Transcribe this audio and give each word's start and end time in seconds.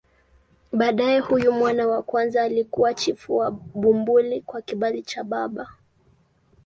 Baadaye 0.71 1.19
huyu 1.19 1.51
mwana 1.51 1.87
wa 1.87 2.01
kwanza 2.03 2.43
alikuwa 2.43 2.93
chifu 2.93 3.37
wa 3.37 3.51
Bumbuli 3.51 4.41
kwa 4.41 4.61
kibali 4.61 5.01
cha 5.03 5.23
baba. 5.23 5.67